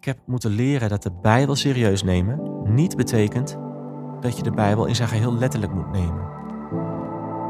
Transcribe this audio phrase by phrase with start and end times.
[0.00, 3.58] Ik heb moeten leren dat de Bijbel serieus nemen niet betekent
[4.20, 6.28] dat je de Bijbel in zijn geheel letterlijk moet nemen.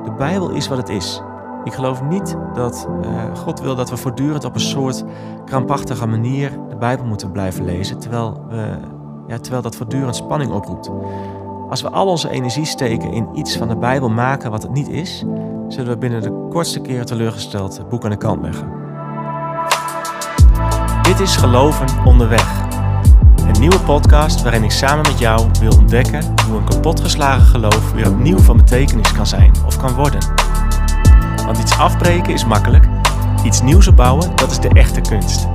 [0.05, 1.23] De Bijbel is wat het is.
[1.65, 5.05] Ik geloof niet dat uh, God wil dat we voortdurend op een soort
[5.45, 8.79] krampachtige manier de Bijbel moeten blijven lezen, terwijl, we,
[9.27, 10.91] ja, terwijl dat voortdurend spanning oproept.
[11.69, 14.89] Als we al onze energie steken in iets van de Bijbel maken wat het niet
[14.89, 15.25] is,
[15.69, 18.90] zullen we binnen de kortste keren teleurgesteld het boek aan de kant leggen.
[21.11, 22.63] Dit is Geloven onderweg.
[23.47, 28.11] Een nieuwe podcast waarin ik samen met jou wil ontdekken hoe een kapotgeslagen geloof weer
[28.11, 30.21] opnieuw van betekenis kan zijn of kan worden.
[31.45, 32.85] Want iets afbreken is makkelijk,
[33.45, 35.49] iets nieuws opbouwen, dat is de echte kunst.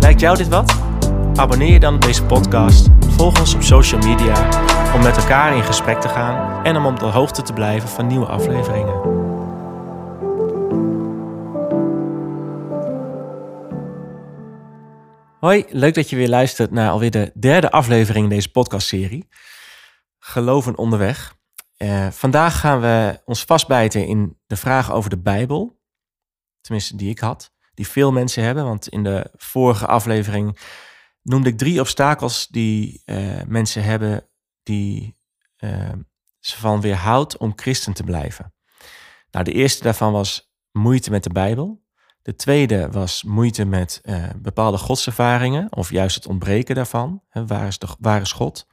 [0.00, 0.74] Lijkt jou dit wat?
[1.34, 4.48] Abonneer je dan op deze podcast, volg ons op social media
[4.94, 8.06] om met elkaar in gesprek te gaan en om op de hoogte te blijven van
[8.06, 9.23] nieuwe afleveringen.
[15.44, 19.28] Hoi, leuk dat je weer luistert naar alweer de derde aflevering in deze podcastserie.
[20.18, 21.36] Geloven onderweg.
[21.78, 25.80] Uh, vandaag gaan we ons vastbijten in de vraag over de Bijbel.
[26.60, 27.52] Tenminste, die ik had.
[27.74, 28.64] Die veel mensen hebben.
[28.64, 30.58] Want in de vorige aflevering
[31.22, 34.28] noemde ik drie obstakels die uh, mensen hebben
[34.62, 35.16] die
[35.58, 35.92] uh,
[36.40, 38.54] ze van weerhoudt om christen te blijven.
[39.30, 41.83] Nou, de eerste daarvan was moeite met de Bijbel.
[42.24, 47.22] De tweede was moeite met uh, bepaalde godservaringen, of juist het ontbreken daarvan.
[47.28, 48.66] Hè, waar, is waar is God?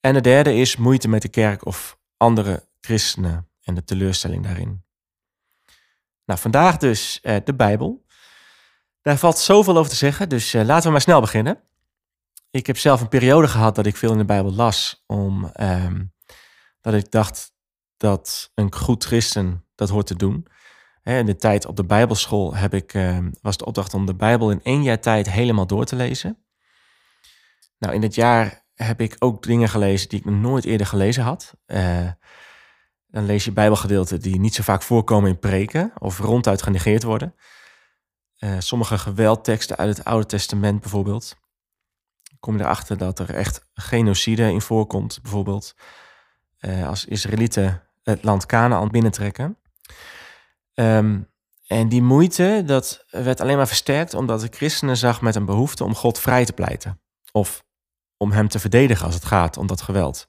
[0.00, 4.84] En de derde is moeite met de kerk of andere christenen en de teleurstelling daarin.
[6.24, 8.04] Nou, vandaag dus uh, de Bijbel.
[9.02, 11.60] Daar valt zoveel over te zeggen, dus uh, laten we maar snel beginnen.
[12.50, 16.12] Ik heb zelf een periode gehad dat ik veel in de Bijbel las, omdat um,
[16.82, 17.52] ik dacht
[17.96, 20.46] dat een goed christen dat hoort te doen.
[21.02, 24.50] In de tijd op de Bijbelschool heb ik, ehm, was de opdracht om de Bijbel
[24.50, 26.44] in één jaar tijd helemaal door te lezen.
[27.78, 31.22] Nou, in het jaar heb ik ook dingen gelezen die ik nog nooit eerder gelezen
[31.22, 31.54] had.
[31.66, 32.10] Uh,
[33.06, 37.34] dan lees je Bijbelgedeelten die niet zo vaak voorkomen in preken of ronduit genegeerd worden.
[38.38, 41.36] Uh, sommige geweldteksten uit het Oude Testament bijvoorbeeld.
[42.40, 45.74] Kom je erachter dat er echt genocide in voorkomt, bijvoorbeeld.
[46.84, 49.56] Als Israëlieten het land Canaan binnentrekken.
[50.74, 51.30] Um,
[51.66, 55.84] en die moeite, dat werd alleen maar versterkt omdat de christenen zag met een behoefte
[55.84, 57.00] om God vrij te pleiten.
[57.32, 57.64] Of
[58.16, 60.28] om hem te verdedigen als het gaat om dat geweld.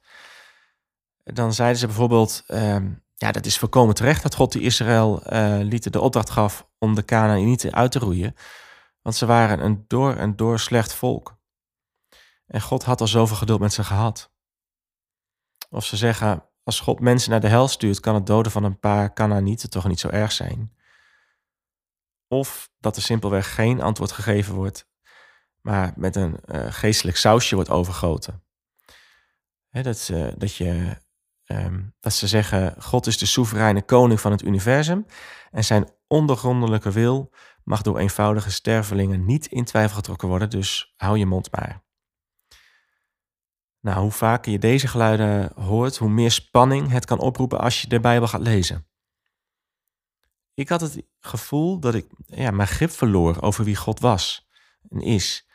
[1.24, 5.58] Dan zeiden ze bijvoorbeeld, um, ja, dat is voorkomen terecht dat God die Israël uh,
[5.60, 8.36] liet de opdracht gaf om de Canaanieten uit te roeien.
[9.02, 11.38] Want ze waren een door en door slecht volk.
[12.46, 14.32] En God had al zoveel geduld met ze gehad.
[15.70, 18.80] Of ze zeggen, als God mensen naar de hel stuurt, kan het doden van een
[18.80, 20.74] paar Canaanieten toch niet zo erg zijn.
[22.28, 24.90] Of dat er simpelweg geen antwoord gegeven wordt,
[25.62, 28.44] maar met een uh, geestelijk sausje wordt overgoten.
[29.70, 30.98] dat, uh, dat, je,
[31.46, 35.06] um, dat ze zeggen, God is de soevereine koning van het universum
[35.52, 41.18] en zijn ondergrondelijke wil mag door eenvoudige stervelingen niet in twijfel getrokken worden, dus hou
[41.18, 41.84] je mond maar.
[43.84, 47.88] Nou, hoe vaker je deze geluiden hoort, hoe meer spanning het kan oproepen als je
[47.88, 48.88] de Bijbel gaat lezen.
[50.54, 54.50] Ik had het gevoel dat ik ja, mijn grip verloor over wie God was
[54.90, 55.50] en is.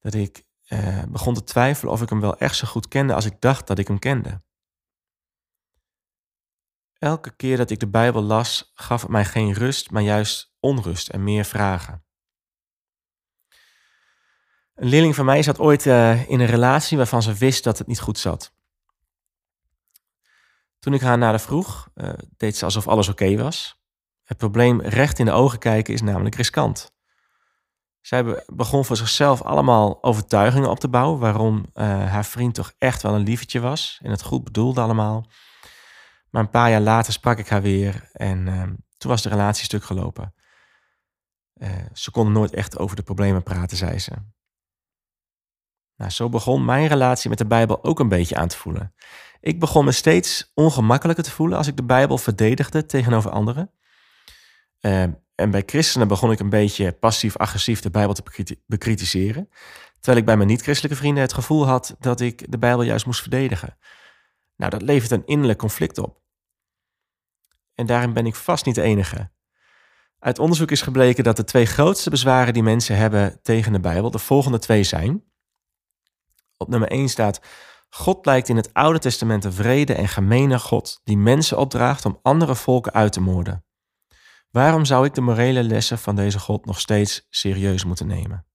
[0.00, 3.24] Dat ik eh, begon te twijfelen of ik hem wel echt zo goed kende als
[3.24, 4.42] ik dacht dat ik hem kende.
[6.98, 11.08] Elke keer dat ik de Bijbel las, gaf het mij geen rust, maar juist onrust
[11.08, 12.05] en meer vragen.
[14.76, 17.86] Een leerling van mij zat ooit uh, in een relatie waarvan ze wist dat het
[17.86, 18.54] niet goed zat.
[20.78, 23.80] Toen ik haar nader vroeg, uh, deed ze alsof alles oké was.
[24.22, 26.94] Het probleem recht in de ogen kijken is namelijk riskant.
[28.00, 33.02] Zij begon voor zichzelf allemaal overtuigingen op te bouwen waarom uh, haar vriend toch echt
[33.02, 35.26] wel een liefetje was en het goed bedoelde allemaal.
[36.30, 38.44] Maar een paar jaar later sprak ik haar weer en
[38.98, 40.34] toen was de relatie stuk gelopen.
[41.92, 44.12] ze konden nooit echt over de problemen praten, zei ze.
[45.96, 48.94] Nou, zo begon mijn relatie met de Bijbel ook een beetje aan te voelen.
[49.40, 53.70] Ik begon me steeds ongemakkelijker te voelen als ik de Bijbel verdedigde tegenover anderen.
[54.80, 55.02] Uh,
[55.34, 59.48] en bij christenen begon ik een beetje passief-agressief de Bijbel te bekritiseren.
[59.94, 63.20] Terwijl ik bij mijn niet-christelijke vrienden het gevoel had dat ik de Bijbel juist moest
[63.20, 63.78] verdedigen.
[64.56, 66.20] Nou, dat levert een innerlijk conflict op.
[67.74, 69.30] En daarin ben ik vast niet de enige.
[70.18, 74.10] Uit onderzoek is gebleken dat de twee grootste bezwaren die mensen hebben tegen de Bijbel
[74.10, 75.24] de volgende twee zijn.
[76.56, 77.40] Op nummer 1 staat:
[77.88, 82.18] God lijkt in het Oude Testament een vrede en gemene God die mensen opdraagt om
[82.22, 83.64] andere volken uit te moorden.
[84.50, 88.46] Waarom zou ik de morele lessen van deze God nog steeds serieus moeten nemen?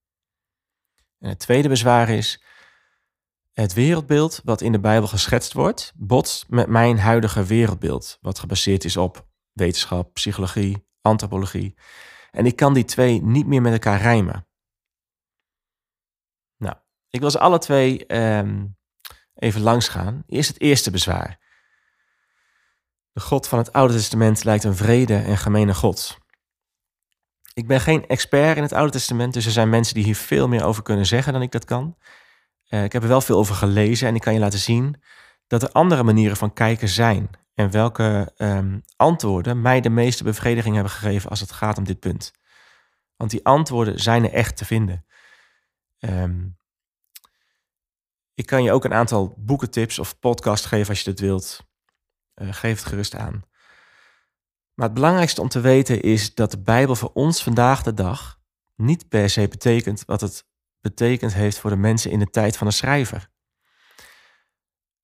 [1.19, 2.43] En het tweede bezwaar is,
[3.51, 8.83] het wereldbeeld wat in de Bijbel geschetst wordt, botst met mijn huidige wereldbeeld, wat gebaseerd
[8.83, 11.77] is op wetenschap, psychologie, antropologie.
[12.31, 14.47] En ik kan die twee niet meer met elkaar rijmen.
[17.11, 18.65] Ik wil ze alle twee ehm,
[19.35, 20.23] even langs gaan.
[20.27, 21.39] Eerst het eerste bezwaar.
[23.11, 26.17] De God van het Oude Testament lijkt een vrede en gemene God.
[27.53, 30.47] Ik ben geen expert in het Oude Testament, dus er zijn mensen die hier veel
[30.47, 31.97] meer over kunnen zeggen dan ik dat kan.
[32.69, 35.01] Uh, ik heb er wel veel over gelezen en ik kan je laten zien
[35.47, 37.29] dat er andere manieren van kijken zijn.
[37.53, 41.99] En welke um, antwoorden mij de meeste bevrediging hebben gegeven als het gaat om dit
[41.99, 42.31] punt.
[43.15, 45.05] Want die antwoorden zijn er echt te vinden.
[45.99, 46.57] Um,
[48.33, 51.69] ik kan je ook een aantal boekentips of podcasts geven als je dat wilt.
[52.35, 53.43] Uh, geef het gerust aan.
[54.73, 58.39] Maar het belangrijkste om te weten is dat de Bijbel voor ons vandaag de dag
[58.75, 60.45] niet per se betekent wat het
[60.79, 63.29] betekend heeft voor de mensen in de tijd van de schrijver.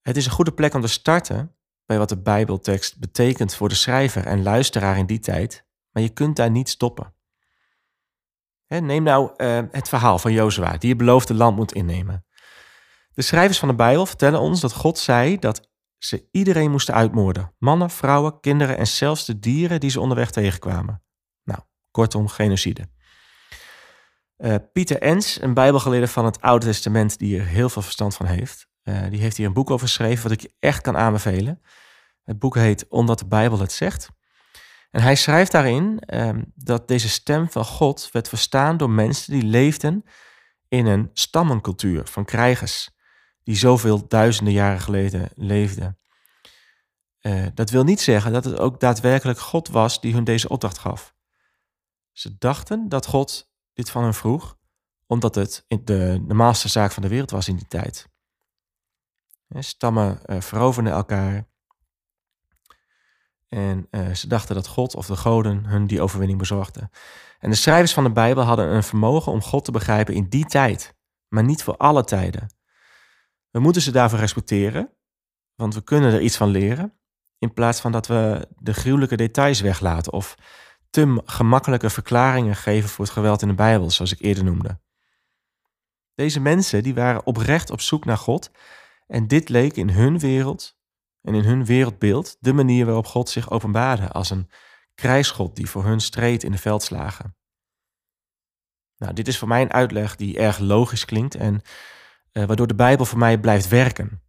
[0.01, 3.75] Het is een goede plek om te starten bij wat de Bijbeltekst betekent voor de
[3.75, 7.13] schrijver en luisteraar in die tijd, maar je kunt daar niet stoppen.
[8.67, 12.26] neem nou uh, het verhaal van Jozua, die het beloofde land moet innemen.
[13.17, 17.53] De schrijvers van de Bijbel vertellen ons dat God zei dat ze iedereen moesten uitmoorden.
[17.57, 21.03] Mannen, vrouwen, kinderen en zelfs de dieren die ze onderweg tegenkwamen.
[21.43, 21.59] Nou,
[21.91, 22.89] kortom, genocide.
[24.37, 28.25] Uh, Pieter Ens, een bijbelgeleerde van het Oude Testament die er heel veel verstand van
[28.25, 28.67] heeft.
[28.83, 31.61] Uh, die heeft hier een boek over geschreven wat ik je echt kan aanbevelen.
[32.23, 34.09] Het boek heet Omdat de Bijbel het zegt.
[34.91, 39.43] En hij schrijft daarin uh, dat deze stem van God werd verstaan door mensen die
[39.43, 40.03] leefden
[40.67, 42.95] in een stammencultuur van krijgers
[43.47, 45.97] die zoveel duizenden jaren geleden leefden.
[47.21, 50.77] Uh, dat wil niet zeggen dat het ook daadwerkelijk God was die hun deze opdracht
[50.77, 51.13] gaf.
[52.11, 54.57] Ze dachten dat God dit van hen vroeg,
[55.05, 58.09] omdat het de normaalste zaak van de wereld was in die tijd.
[59.49, 61.47] Stammen uh, veroverden elkaar.
[63.47, 66.89] En ze dachten dat God of de goden hun die overwinning bezorgden.
[67.39, 70.45] En de schrijvers van de Bijbel hadden een vermogen om God te begrijpen in die
[70.45, 70.95] tijd,
[71.27, 72.56] maar niet voor alle tijden.
[73.57, 74.93] We moeten ze daarvoor respecteren,
[75.55, 76.99] want we kunnen er iets van leren,
[77.37, 80.37] in plaats van dat we de gruwelijke details weglaten of
[80.89, 84.79] te gemakkelijke verklaringen geven voor het geweld in de Bijbel, zoals ik eerder noemde.
[86.13, 88.51] Deze mensen die waren oprecht op zoek naar God
[89.07, 90.77] en dit leek in hun wereld
[91.21, 94.49] en in hun wereldbeeld de manier waarop God zich openbaarde als een
[94.95, 97.37] krijgsgod die voor hun streed in de veldslagen.
[98.97, 101.61] Nou, dit is voor mij een uitleg die erg logisch klinkt en
[102.37, 104.21] uh, waardoor de Bijbel voor mij blijft werken.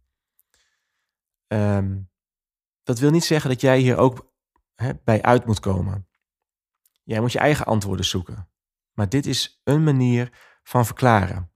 [1.47, 2.09] Um,
[2.83, 4.33] dat wil niet zeggen dat jij hier ook
[5.03, 6.07] bij uit moet komen.
[7.03, 8.49] Jij moet je eigen antwoorden zoeken.
[8.93, 11.51] Maar dit is een manier van verklaren.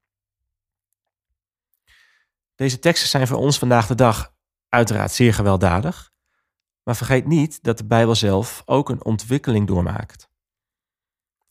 [2.56, 4.36] Deze teksten zijn voor ons vandaag de dag
[4.70, 6.12] uiteraard zeer gewelddadig.
[6.84, 10.30] Maar vergeet niet dat de Bijbel zelf ook een ontwikkeling doormaakt.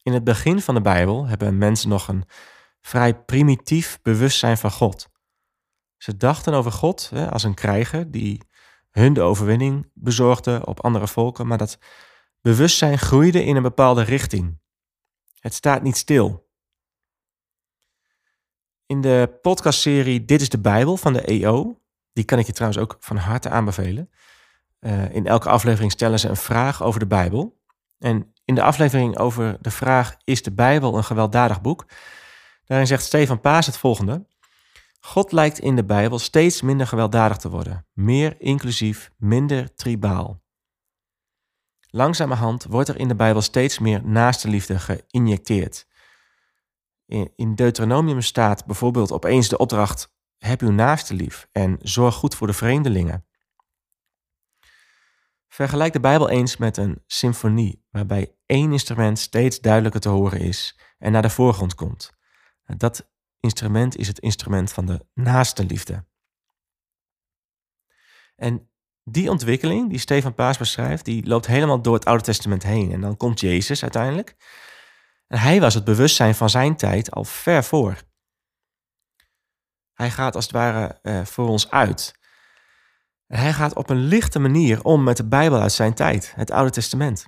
[0.03, 2.25] In het begin van de Bijbel hebben mensen nog een
[2.83, 5.09] vrij primitief bewustzijn van God.
[5.97, 8.41] Ze dachten over God hè, als een krijger die
[8.91, 11.79] hun de overwinning bezorgde op andere volken, maar dat
[12.41, 14.61] bewustzijn groeide in een bepaalde richting.
[15.39, 16.51] Het staat niet stil.
[18.87, 21.81] In de podcastserie Dit is de Bijbel van de EO,
[22.13, 24.11] die kan ik je trouwens ook van harte aanbevelen.
[24.81, 27.61] Uh, in elke aflevering stellen ze een vraag over de Bijbel.
[27.99, 31.87] En in de aflevering over de vraag: Is de Bijbel een gewelddadig boek?
[32.73, 34.27] Daarin zegt Stefan Paas het volgende.
[35.01, 40.43] God lijkt in de Bijbel steeds minder gewelddadig te worden, meer inclusief, minder tribaal.
[41.91, 45.87] Langzamerhand wordt er in de Bijbel steeds meer naaste liefde geïnjecteerd.
[47.35, 52.47] In Deuteronomium staat bijvoorbeeld opeens de opdracht: heb uw naaste lief en zorg goed voor
[52.47, 53.27] de vreemdelingen.
[55.49, 60.79] Vergelijk de Bijbel eens met een symfonie, waarbij één instrument steeds duidelijker te horen is
[60.99, 62.21] en naar de voorgrond komt.
[62.65, 66.05] Dat instrument is het instrument van de naaste liefde.
[68.37, 68.71] En
[69.05, 72.93] die ontwikkeling die Stefan Paas beschrijft, die loopt helemaal door het Oude Testament heen.
[72.93, 74.37] En dan komt Jezus uiteindelijk.
[75.27, 77.97] En hij was het bewustzijn van zijn tijd al ver voor.
[79.93, 82.21] Hij gaat als het ware uh, voor ons uit.
[83.27, 86.51] En hij gaat op een lichte manier om met de Bijbel uit zijn tijd, het
[86.51, 87.27] Oude Testament.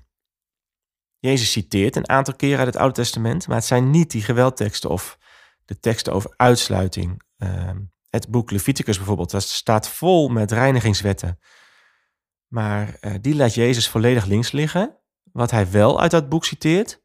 [1.25, 4.90] Jezus citeert een aantal keren uit het Oude Testament, maar het zijn niet die geweldteksten
[4.90, 5.19] of
[5.64, 7.23] de teksten over uitsluiting.
[7.38, 11.38] Ehm, het boek Leviticus bijvoorbeeld, dat staat vol met reinigingswetten.
[12.49, 14.99] Maar uh, die laat Jezus volledig links liggen.
[15.33, 17.02] Wat hij wel uit dat boek citeert,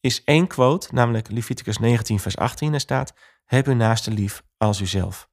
[0.00, 2.74] is één quote, namelijk Leviticus 19, vers 18.
[2.74, 3.12] Er staat:
[3.44, 5.30] Heb uw naaste lief als uzelf.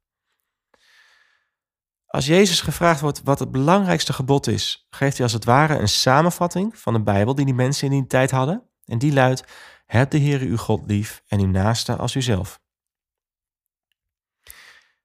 [2.09, 5.87] Als Jezus gevraagd wordt wat het belangrijkste gebod is, geeft hij als het ware een
[5.87, 8.69] samenvatting van de Bijbel die die mensen in die tijd hadden.
[8.85, 9.43] En die luidt:
[9.85, 12.61] Heb de Heer uw God lief en uw naaste als uzelf.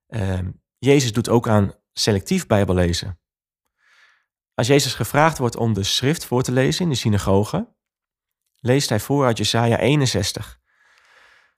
[0.09, 0.39] Uh,
[0.79, 3.21] Jezus doet ook aan selectief Bijbellezen.
[4.55, 7.75] Als Jezus gevraagd wordt om de schrift voor te lezen in de synagoge,
[8.57, 10.61] leest hij voor uit Jesaja 61.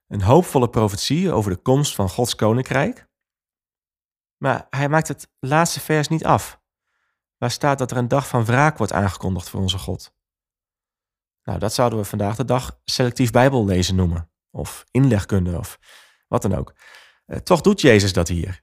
[0.08, 3.08] Een hoopvolle profetie over de komst van Gods koninkrijk.
[4.36, 6.60] Maar hij maakt het laatste vers niet af,
[7.36, 10.14] waar staat dat er een dag van wraak wordt aangekondigd voor onze God.
[11.42, 15.78] Nou, dat zouden we vandaag de dag selectief Bijbellezen noemen, of inlegkunde, of
[16.28, 16.74] wat dan ook.
[17.26, 18.62] Eh, toch doet Jezus dat hier.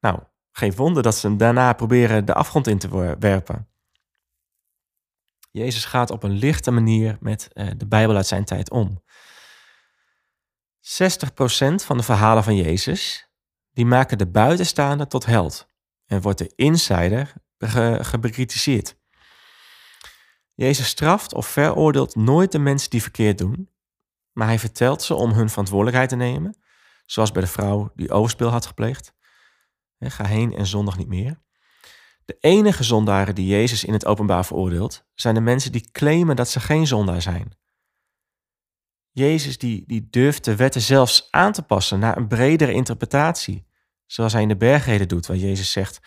[0.00, 0.22] Nou,
[0.52, 3.68] geen wonder dat ze hem daarna proberen de afgrond in te werpen.
[5.50, 9.02] Jezus gaat op een lichte manier met eh, de Bijbel uit zijn tijd om.
[10.80, 13.28] 60% van de verhalen van Jezus,
[13.76, 15.68] die maken de buitenstaander tot held
[16.06, 18.94] en wordt de insider ge.
[20.54, 23.70] Jezus straft of veroordeelt nooit de mensen die verkeerd doen,
[24.32, 26.56] maar hij vertelt ze om hun verantwoordelijkheid te nemen,
[27.06, 29.12] zoals bij de vrouw die overspel had gepleegd.
[29.98, 31.40] Ga heen en zondag niet meer.
[32.24, 36.48] De enige zondaren die Jezus in het openbaar veroordeelt, zijn de mensen die claimen dat
[36.48, 37.52] ze geen zondaar zijn.
[39.16, 43.66] Jezus die, die durft de wetten zelfs aan te passen naar een bredere interpretatie,
[44.06, 46.00] zoals hij in de bergreden doet, waar Jezus zegt,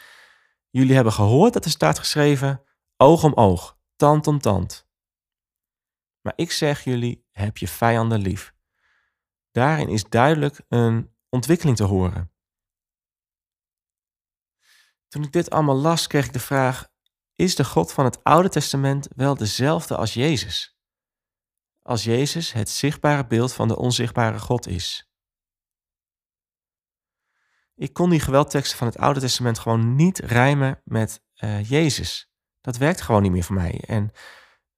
[0.70, 2.64] jullie hebben gehoord dat er staat geschreven,
[2.98, 4.88] oog om oog, tand om tand.
[6.22, 8.54] Maar ik zeg jullie, heb je vijanden lief.
[9.52, 12.32] Daarin is duidelijk een ontwikkeling te horen.
[15.08, 16.92] Toen ik dit allemaal las, kreeg ik de vraag:
[17.36, 20.79] is de God van het Oude Testament wel dezelfde als Jezus?
[21.82, 25.10] Als Jezus het zichtbare beeld van de onzichtbare God is.
[27.76, 32.32] Ik kon die geweldteksten van het Oude Testament gewoon niet rijmen met uh, Jezus.
[32.62, 33.84] Dat werkt gewoon niet meer voor mij.
[33.88, 34.12] En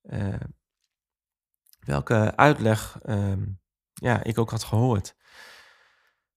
[0.02, 0.36] uh,
[1.80, 3.34] welke uitleg uh,
[3.94, 5.16] ja, ik ook had gehoord.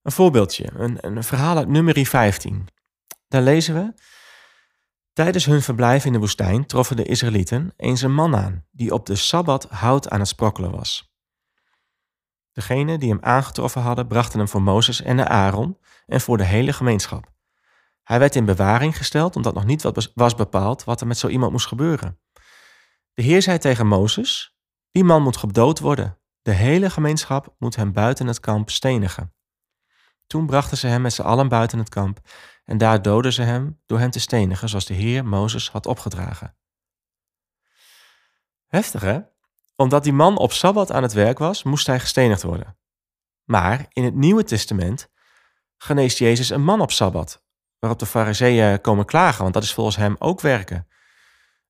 [0.03, 2.69] Een voorbeeldje, een, een verhaal uit nummerie 15.
[3.29, 3.95] Daar lezen we.
[5.15, 9.07] Tijdens hun verblijf in de woestijn troffen de Israëlieten eens een man aan die op
[9.07, 11.15] de sabbat hout aan het sprokkelen was.
[12.53, 16.45] Degenen die hem aangetroffen hadden, brachten hem voor Mozes en de Aaron en voor de
[16.45, 17.33] hele gemeenschap.
[18.03, 21.53] Hij werd in bewaring gesteld omdat nog niet was bepaald wat er met zo iemand
[21.53, 22.21] moest gebeuren.
[23.13, 24.57] De Heer zei tegen Mozes:
[24.91, 26.19] Die man moet gedood worden.
[26.43, 29.35] De hele gemeenschap moet hem buiten het kamp stenigen.
[30.27, 32.21] Toen brachten ze hem met z'n allen buiten het kamp
[32.65, 36.57] en daar doden ze hem door hem te stenigen, zoals de Heer Mozes had opgedragen.
[38.67, 39.21] Heftig hè?
[39.77, 42.79] Omdat die man op Sabbat aan het werk was, moest hij gestenigd worden.
[43.45, 45.11] Maar in het Nieuwe Testament
[45.77, 47.43] geneest Jezus een man op Sabbat,
[47.79, 50.89] waarop de fariseeën komen klagen, want dat is volgens hem ook werken,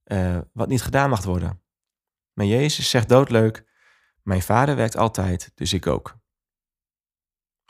[0.05, 1.63] uh, wat niet gedaan mag worden.
[2.33, 3.65] Maar Jezus zegt doodleuk,
[4.23, 6.17] mijn vader werkt altijd, dus ik ook.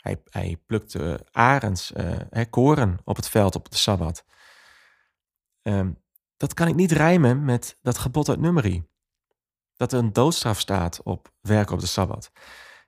[0.05, 4.25] Hij, hij plukte arends, uh, koren op het veld op de Sabbat.
[5.63, 5.93] Ehm,
[6.37, 8.87] dat kan ik niet rijmen met dat gebod uit Numeri.
[9.77, 12.31] Dat er een doodstraf staat op werken op de Sabbat.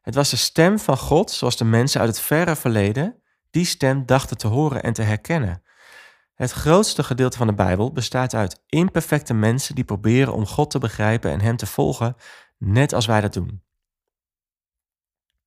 [0.00, 4.06] Het was de stem van God, zoals de mensen uit het verre verleden die stem
[4.06, 5.62] dachten te horen en te herkennen.
[6.34, 10.78] Het grootste gedeelte van de Bijbel bestaat uit imperfecte mensen die proberen om God te
[10.78, 12.16] begrijpen en Hem te volgen,
[12.58, 13.62] net als wij dat doen.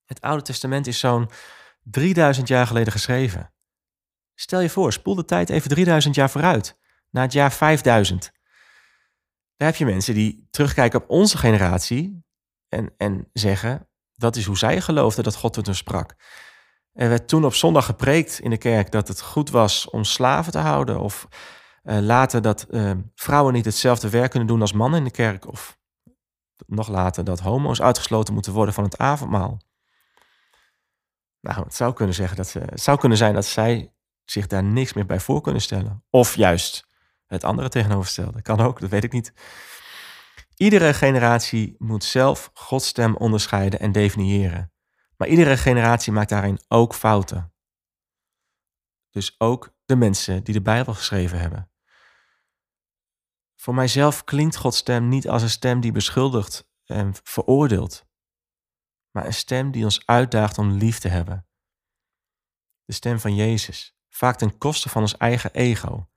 [0.05, 1.29] Het Oude Testament is zo'n
[1.83, 3.53] 3000 jaar geleden geschreven.
[4.35, 6.77] Stel je voor, spoel de tijd even 3000 jaar vooruit,
[7.09, 8.31] naar het jaar 5000.
[9.55, 12.23] Daar heb je mensen die terugkijken op onze generatie
[12.67, 16.15] en, en zeggen, dat is hoe zij geloofden dat God tot hen sprak.
[16.93, 20.51] Er werd toen op zondag gepreekt in de kerk dat het goed was om slaven
[20.51, 20.99] te houden.
[20.99, 21.27] Of
[21.83, 25.47] uh, later dat uh, vrouwen niet hetzelfde werk kunnen doen als mannen in de kerk.
[25.47, 25.77] Of
[26.67, 29.57] nog later dat homo's uitgesloten moeten worden van het avondmaal.
[31.41, 33.93] Nou, het zou kunnen, zeggen dat ze, het zou kunnen zijn dat zij
[34.25, 36.03] zich daar niks meer bij voor kunnen stellen.
[36.09, 36.87] Of juist
[37.25, 38.41] het andere tegenovergestelde.
[38.41, 39.33] Kan ook, dat weet ik niet.
[40.55, 44.71] Iedere generatie moet zelf Gods stem onderscheiden en definiëren.
[45.17, 47.53] Maar iedere generatie maakt daarin ook fouten.
[49.09, 51.71] Dus ook de mensen die de Bijbel geschreven hebben.
[53.55, 58.08] Voor mijzelf klinkt Gods stem niet als een stem die beschuldigt en veroordeelt
[59.25, 61.47] een stem die ons uitdaagt om lief te hebben.
[62.85, 66.09] De stem van Jezus, vaak ten koste van ons eigen ego.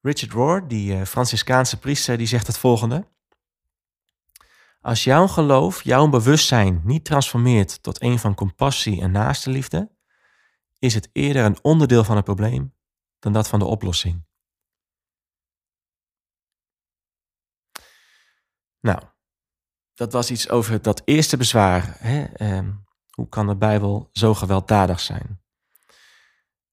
[0.00, 3.10] Richard Rohr, die uh, Franciscaanse priester, die zegt het volgende.
[4.80, 9.90] Als jouw geloof, jouw bewustzijn niet transformeert tot een van compassie en naaste liefde,
[10.78, 12.74] is het eerder een onderdeel van het probleem
[13.18, 14.24] dan dat van de oplossing.
[18.80, 19.02] Nou,
[19.94, 21.96] dat was iets over dat eerste bezwaar.
[21.98, 22.24] Hè?
[22.24, 22.72] Ehm,
[23.10, 25.40] hoe kan de Bijbel zo gewelddadig zijn?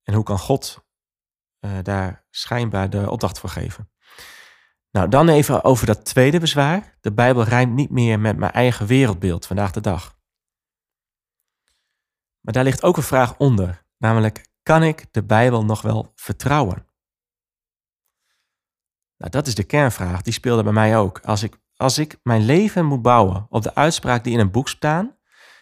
[0.04, 0.86] En hoe kan God
[1.60, 3.92] uh, daar schijnbaar de opdracht voor geven?
[4.92, 6.98] Nou, dan even over dat tweede bezwaar.
[7.02, 10.18] De Bijbel rijmt niet meer met mijn eigen wereldbeeld vandaag de dag.
[12.40, 16.88] Maar daar ligt ook een vraag onder, namelijk kan ik de Bijbel nog wel vertrouwen?
[19.18, 21.20] Nou, dat is de kernvraag, die speelde bij mij ook.
[21.20, 24.70] Als ik, als ik mijn leven moet bouwen op de uitspraak die in een boek
[24.70, 25.18] staan,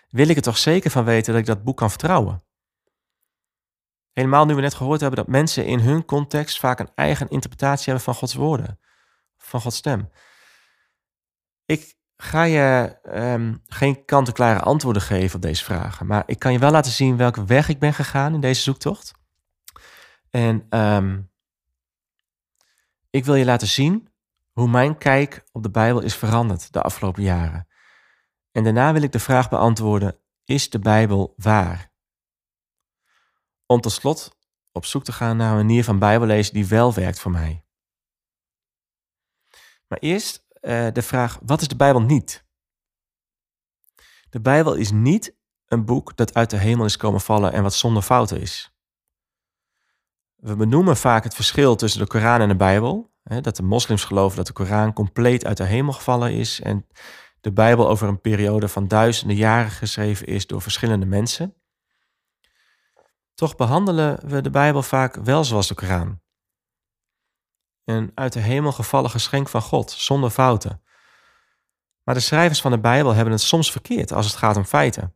[0.09, 2.43] wil ik er toch zeker van weten dat ik dat boek kan vertrouwen.
[4.11, 7.85] Helemaal nu we net gehoord hebben dat mensen in hun context vaak een eigen interpretatie
[7.85, 8.79] hebben van Gods woorden,
[9.37, 10.09] van Gods stem.
[11.65, 16.59] Ik ga je um, geen kant-en-klare antwoorden geven op deze vragen, maar ik kan je
[16.59, 19.11] wel laten zien welke weg ik ben gegaan in deze zoektocht.
[20.29, 21.31] En um,
[23.09, 24.09] ik wil je laten zien
[24.57, 27.67] hoe mijn kijk op de Bijbel is veranderd de afgelopen jaren.
[28.51, 31.91] En daarna wil ik de vraag beantwoorden: is de Bijbel waar?
[33.65, 34.37] Om tot slot
[34.71, 37.65] op zoek te gaan naar een manier van Bijbellezen die wel werkt voor mij.
[39.87, 42.45] Maar eerst uh, de vraag: wat is de Bijbel niet?
[44.29, 45.35] De Bijbel is niet
[45.65, 48.75] een boek dat uit de hemel is komen vallen en wat zonder fouten is.
[50.35, 53.15] We benoemen vaak het verschil tussen de Koran en de Bijbel.
[53.27, 56.87] Dat de moslims geloven dat de Koran compleet uit de hemel gevallen is en
[57.41, 61.55] de Bijbel over een periode van duizenden jaren geschreven is door verschillende mensen.
[63.33, 66.21] Toch behandelen we de Bijbel vaak wel zoals de Koran.
[67.83, 70.81] Een uit de hemel gevallen geschenk van God, zonder fouten.
[72.03, 75.15] Maar de schrijvers van de Bijbel hebben het soms verkeerd als het gaat om feiten.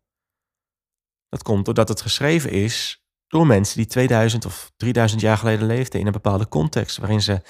[1.29, 5.99] Dat komt doordat het geschreven is door mensen die 2000 of 3000 jaar geleden leefden
[5.99, 7.41] in een bepaalde context, waarin ze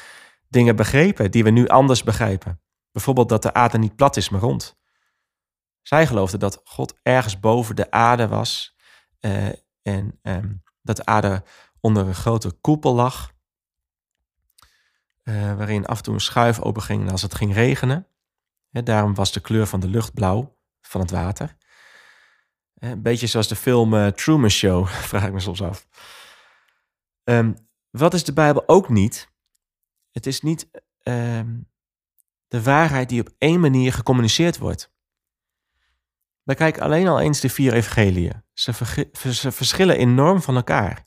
[0.51, 2.61] dingen begrepen die we nu anders begrijpen.
[2.91, 4.79] Bijvoorbeeld dat de aarde niet plat is, maar rond.
[5.81, 8.75] Zij geloofden dat God ergens boven de aarde was
[9.19, 9.47] uh,
[9.81, 11.43] en um, dat de aarde
[11.79, 13.31] onder een grote koepel lag,
[15.23, 18.07] uh, waarin af en toe een schuif openging als het ging regenen.
[18.69, 21.55] Daarom was de kleur van de lucht blauw van het water.
[22.73, 25.87] Een beetje zoals de film uh, Truman Show, vraag ik me soms af.
[27.23, 27.55] Um,
[27.89, 29.30] wat is de Bijbel ook niet?
[30.11, 30.69] Het is niet
[31.03, 31.69] um,
[32.47, 34.91] de waarheid die op één manier gecommuniceerd wordt.
[36.43, 38.43] Bekijk alleen al eens de vier evangeliën.
[38.53, 38.73] Ze,
[39.51, 41.05] verschillen enorm van elkaar.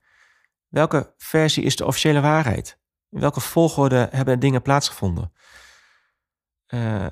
[0.69, 2.79] Welke versie is de officiële waarheid?
[3.11, 5.33] In welke volgorde hebben dingen plaatsgevonden?
[6.69, 7.07] Uh,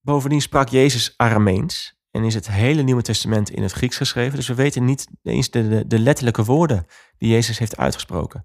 [0.00, 4.36] bovendien sprak Jezus Arameens en is het hele Nieuwe Testament in het Grieks geschreven.
[4.36, 6.86] Dus we weten niet eens de, de letterlijke woorden
[7.18, 8.44] die Jezus heeft uitgesproken.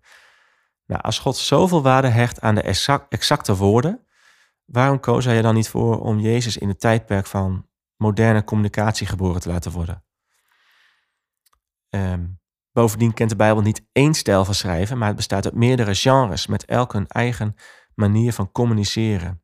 [1.02, 2.62] Als God zoveel waarde hecht aan de
[3.10, 4.06] exacte woorden,
[4.66, 9.08] waarom koos hij er dan niet voor om Jezus in het tijdperk van moderne communicatie
[9.08, 10.04] geboren te laten worden?
[11.90, 15.96] Um, bovendien kent de Bijbel niet één stijl van schrijven, maar het bestaat uit meerdere
[15.96, 17.56] genres met elk een eigen
[17.96, 19.44] manier van communiceren.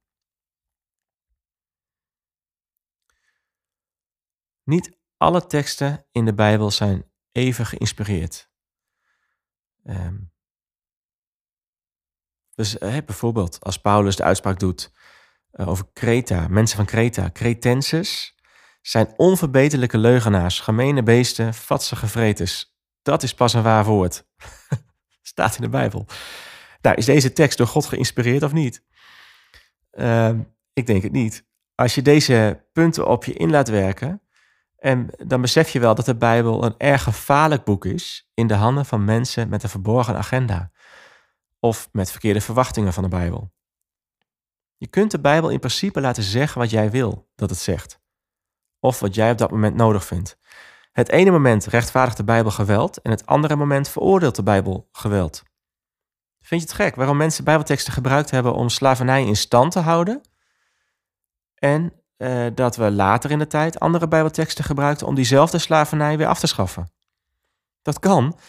[4.63, 8.51] Niet alle teksten in de Bijbel zijn even geïnspireerd.
[9.83, 10.31] Um,
[12.59, 14.91] dus bijvoorbeeld als Paulus de uitspraak doet
[15.53, 18.35] uh, over Kreta, mensen van Kreta, Cretenses
[18.81, 22.77] zijn onverbeterlijke leugenaars, gemene beesten, vatsige vreters.
[23.01, 24.25] Dat is pas een waar woord.
[25.21, 26.05] Staat in de Bijbel.
[26.81, 28.83] Nou, is deze tekst door God geïnspireerd of niet?
[29.91, 30.29] Uh,
[30.73, 31.45] ik denk het niet.
[31.75, 34.21] Als je deze punten op je in laat werken,
[34.77, 38.53] en dan besef je wel dat de Bijbel een erg gevaarlijk boek is in de
[38.53, 40.71] handen van mensen met een verborgen agenda
[41.59, 43.51] of met verkeerde verwachtingen van de Bijbel.
[44.77, 47.99] Je kunt de Bijbel in principe laten zeggen wat jij wil dat het zegt,
[48.79, 50.37] of wat jij op dat moment nodig vindt.
[50.91, 55.43] Het ene moment rechtvaardigt de Bijbel geweld en het andere moment veroordeelt de Bijbel geweld.
[56.41, 60.21] Vind je het gek waarom mensen Bijbelteksten gebruikt hebben om slavernij in stand te houden?
[61.55, 66.27] En uh, dat we later in de tijd andere Bijbelteksten gebruikten om diezelfde slavernij weer
[66.27, 66.91] af te schaffen.
[67.81, 68.39] Dat kan,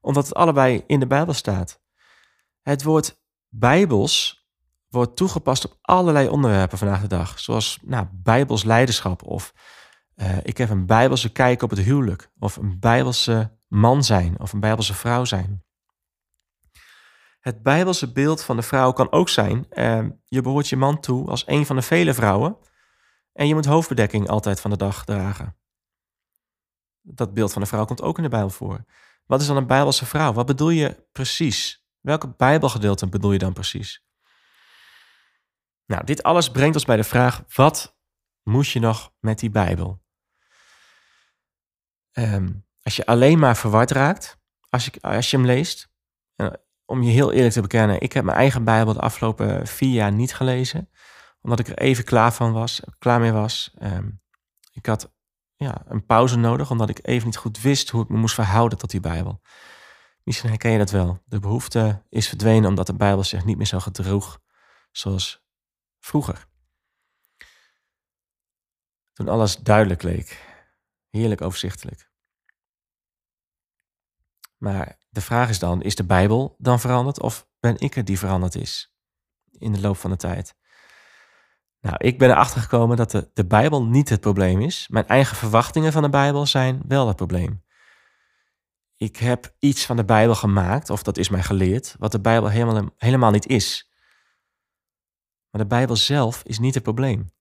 [0.00, 1.80] omdat het allebei in de Bijbel staat.
[2.68, 4.46] Het woord Bijbels
[4.88, 9.54] wordt toegepast op allerlei onderwerpen vandaag de dag, zoals nou, Bijbels leiderschap of
[10.16, 14.52] uh, ik heb een Bijbelse kijk op het huwelijk, of een Bijbelse man zijn of
[14.52, 15.64] een Bijbelse vrouw zijn.
[17.40, 21.28] Het Bijbelse beeld van de vrouw kan ook zijn: uh, je behoort je man toe
[21.28, 22.56] als een van de vele vrouwen
[23.32, 25.56] En je moet hoofdbedekking altijd van de dag dragen.
[27.00, 28.84] Dat beeld van een vrouw komt ook in de Bijbel voor.
[29.26, 30.32] Wat is dan een Bijbelse vrouw?
[30.32, 31.77] Wat bedoel je precies?
[32.00, 34.04] Welke Bijbelgedeelte bedoel je dan precies?
[35.86, 37.98] Nou, dit alles brengt ons bij de vraag: wat
[38.42, 40.02] moet je nog met die Bijbel?
[42.12, 45.90] Ehm, als je alleen maar verward raakt, als je, als je hem leest,
[46.84, 50.12] om je heel eerlijk te bekennen, ik heb mijn eigen Bijbel de afgelopen vier jaar
[50.12, 50.90] niet gelezen,
[51.40, 53.74] omdat ik er even klaar van was, klaar mee was.
[53.78, 54.08] Ehm,
[54.72, 55.12] ik had
[55.56, 58.78] ja, een pauze nodig, omdat ik even niet goed wist hoe ik me moest verhouden
[58.78, 59.40] tot die Bijbel.
[60.28, 61.22] Misschien herken je dat wel.
[61.24, 64.40] De behoefte is verdwenen omdat de Bijbel zich niet meer zo gedroeg
[64.90, 65.44] zoals
[65.98, 66.46] vroeger.
[69.12, 70.44] Toen alles duidelijk leek,
[71.10, 72.10] heerlijk overzichtelijk.
[74.56, 78.18] Maar de vraag is dan, is de Bijbel dan veranderd of ben ik het die
[78.18, 78.94] veranderd is
[79.50, 80.54] in de loop van de tijd?
[81.80, 84.88] Nou, ik ben erachter gekomen dat de, de Bijbel niet het probleem is.
[84.88, 87.66] Mijn eigen verwachtingen van de Bijbel zijn wel het probleem.
[88.98, 92.48] Ik heb iets van de Bijbel gemaakt, of dat is mij geleerd, wat de Bijbel
[92.48, 93.92] helemaal, helemaal niet is.
[95.50, 97.32] Maar de Bijbel zelf is niet het probleem.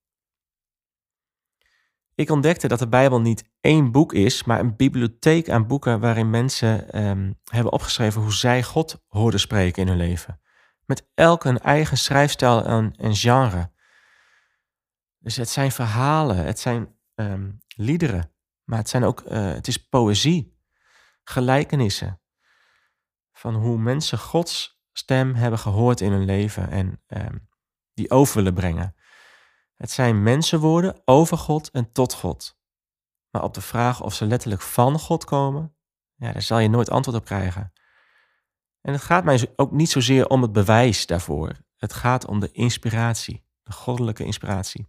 [2.15, 6.29] Ik ontdekte dat de Bijbel niet één boek is, maar een bibliotheek aan boeken waarin
[6.29, 10.41] mensen ehm, hebben opgeschreven hoe zij God hoorden spreken in hun leven.
[10.85, 13.71] Met elk een eigen schrijfstijl en, en genre.
[15.17, 19.87] Dus het zijn verhalen, het zijn ehm, liederen, maar het, zijn ook, uh, het is
[19.87, 20.56] poëzie,
[21.29, 22.21] gelijkenissen.
[23.31, 27.49] Van hoe mensen Gods stem hebben gehoord in hun leven en um,
[27.93, 28.95] die over willen brengen.
[29.75, 32.59] Het zijn mensenwoorden over God en tot God.
[33.29, 35.75] Maar op de vraag of ze letterlijk van God komen,
[36.15, 37.73] ja, daar zal je nooit antwoord op krijgen.
[38.81, 41.51] En het gaat mij ook niet zozeer om het bewijs daarvoor.
[41.77, 44.87] Het gaat om de inspiratie, de goddelijke inspiratie.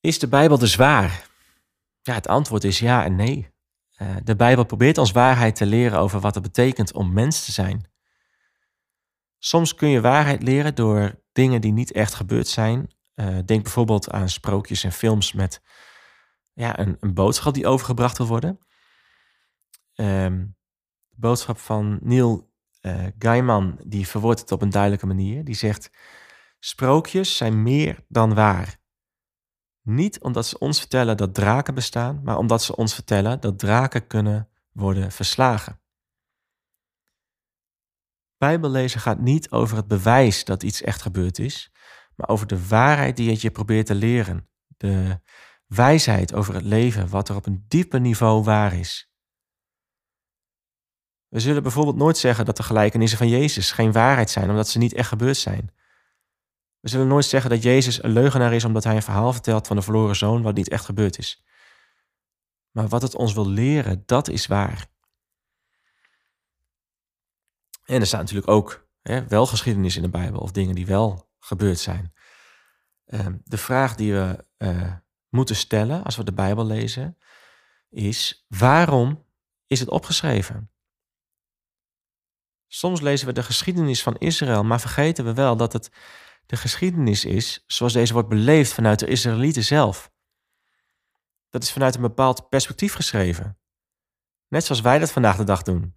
[0.00, 1.30] Is de Bijbel te zwaar?
[2.02, 3.50] Ja, het antwoord is ja en nee.
[3.92, 7.52] Eh, de Bijbel probeert ons waarheid te leren over wat het betekent om mens te
[7.52, 7.90] zijn.
[9.38, 12.90] Soms kun je waarheid leren door dingen die niet echt gebeurd zijn.
[13.14, 15.62] Uh, denk bijvoorbeeld aan sprookjes en films met
[16.52, 18.58] ja, een, een boodschap die overgebracht wil worden.
[19.94, 20.56] Um,
[21.08, 25.44] de boodschap van Neil uh, Gaiman, die verwoordt het op een duidelijke manier.
[25.44, 25.90] Die zegt,
[26.58, 28.80] sprookjes zijn meer dan waar.
[29.82, 34.06] Niet omdat ze ons vertellen dat draken bestaan, maar omdat ze ons vertellen dat draken
[34.06, 35.80] kunnen worden verslagen.
[38.36, 41.72] Bijbellezen gaat niet over het bewijs dat iets echt gebeurd is,
[42.16, 44.48] maar over de waarheid die je probeert te leren.
[44.66, 45.20] De
[45.66, 49.10] wijsheid over het leven, wat er op een dieper niveau waar is.
[51.28, 54.78] We zullen bijvoorbeeld nooit zeggen dat de gelijkenissen van Jezus geen waarheid zijn, omdat ze
[54.78, 55.74] niet echt gebeurd zijn.
[56.82, 59.76] We zullen nooit zeggen dat Jezus een leugenaar is omdat hij een verhaal vertelt van
[59.76, 61.44] de verloren zoon wat niet echt gebeurd is.
[62.70, 64.86] Maar wat het ons wil leren, dat is waar.
[67.84, 71.30] En er staat natuurlijk ook hè, wel geschiedenis in de Bijbel of dingen die wel
[71.38, 72.12] gebeurd zijn.
[73.04, 74.94] Ehm, de vraag die we uh,
[75.28, 77.18] moeten stellen als we de Bijbel lezen
[77.88, 79.26] is: waarom
[79.66, 80.70] is het opgeschreven?
[82.66, 85.90] Soms lezen we de geschiedenis van Israël, maar vergeten we wel dat het
[86.46, 90.10] de geschiedenis is zoals deze wordt beleefd vanuit de Israëlieten zelf.
[91.50, 93.58] Dat is vanuit een bepaald perspectief geschreven.
[94.48, 95.94] Net zoals wij dat vandaag de dag doen.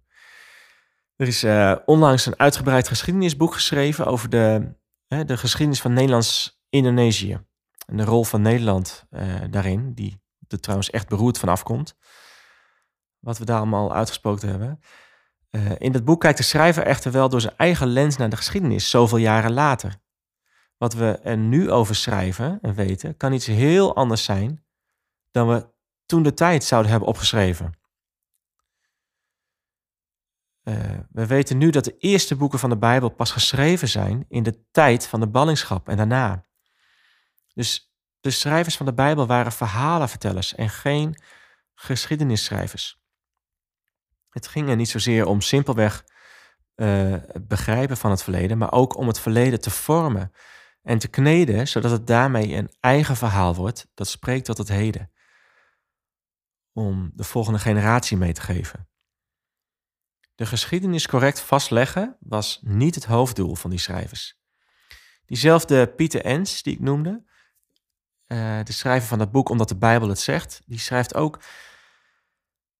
[1.16, 4.74] Er is uh, onlangs een uitgebreid geschiedenisboek geschreven over de,
[5.06, 7.44] de geschiedenis van Nederlands-Indonesië.
[7.86, 11.96] En de rol van Nederland uh, daarin, die er trouwens echt beroerd van afkomt.
[13.18, 14.80] Wat we daar allemaal uitgesproken hebben.
[15.50, 18.36] Uh, in dat boek kijkt de schrijver echter wel door zijn eigen lens naar de
[18.36, 20.04] geschiedenis, zoveel jaren later.
[20.76, 24.64] Wat we er nu over schrijven en weten, kan iets heel anders zijn
[25.30, 25.68] dan we
[26.06, 27.74] toen de tijd zouden hebben opgeschreven.
[30.64, 30.74] Uh,
[31.10, 34.70] we weten nu dat de eerste boeken van de Bijbel pas geschreven zijn in de
[34.70, 36.44] tijd van de ballingschap en daarna.
[37.54, 41.22] Dus de schrijvers van de Bijbel waren verhalenvertellers en geen
[41.74, 43.00] geschiedenisschrijvers.
[44.30, 46.04] Het ging er niet zozeer om simpelweg
[46.74, 50.32] het begrijpen van het verleden, maar ook om het verleden te vormen
[50.86, 55.12] en te kneden, zodat het daarmee een eigen verhaal wordt dat spreekt tot het heden.
[56.72, 58.88] Om de volgende generatie mee te geven.
[60.34, 64.40] De geschiedenis correct vastleggen was niet het hoofddoel van die schrijvers.
[65.24, 67.24] Diezelfde Pieter Ens, die ik noemde,
[68.26, 71.40] uh, de schrijver van dat boek Omdat de Bijbel het zegt, die schrijft ook: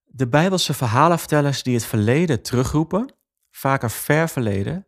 [0.03, 3.15] De Bijbelse verhalenvertellers die het verleden terugroepen,
[3.49, 4.87] vaak een ver verleden,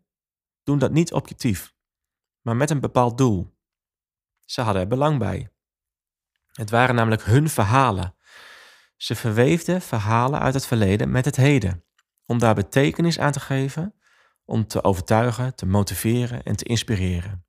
[0.64, 1.74] doen dat niet objectief,
[2.50, 3.58] maar met een bepaald doel.
[4.46, 5.50] Ze hadden er belang bij.
[6.52, 8.16] Het waren namelijk hun verhalen.
[8.98, 11.86] Ze verweefden verhalen uit het verleden met het heden,
[12.26, 13.96] om daar betekenis aan te geven,
[14.46, 17.46] om te overtuigen, te motiveren en te inspireren.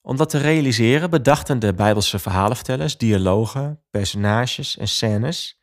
[0.00, 5.60] Om dat te realiseren bedachten de Bijbelse verhalenvertellers dialogen, personages en scènes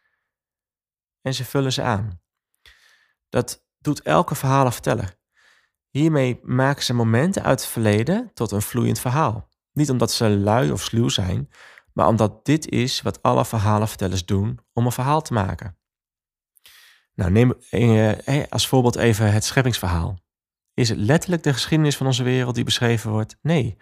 [1.22, 2.22] en ze vullen ze aan.
[3.30, 5.17] Dat doet elke verhalenverteller.
[5.98, 9.50] Hiermee maken ze momenten uit het verleden tot een vloeiend verhaal.
[9.74, 11.50] Niet omdat ze lui of sluw zijn,
[11.94, 15.78] maar omdat dit is wat alle verhalenvertellers doen om een verhaal te maken.
[17.14, 20.20] Nou, neem eh, als voorbeeld even het scheppingsverhaal.
[20.74, 23.38] Is het letterlijk de geschiedenis van onze wereld die beschreven wordt?
[23.42, 23.78] Nee,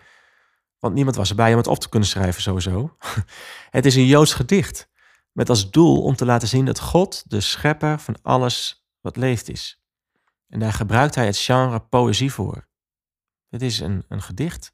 [0.79, 2.97] want niemand was erbij om het op te kunnen schrijven sowieso.
[3.69, 4.89] Het is een Joods gedicht
[5.31, 9.49] met als doel om te laten zien dat God de schepper van alles wat leeft
[9.49, 9.84] is.
[10.47, 12.67] En daar gebruikt hij het genre poëzie voor.
[13.49, 14.73] Het is een, een gedicht.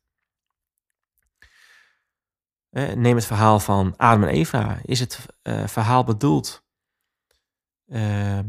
[2.69, 4.79] Eh, neem het verhaal van Adam en Eva.
[4.83, 6.63] Is het uh, verhaal bedoeld
[7.87, 8.39] uh,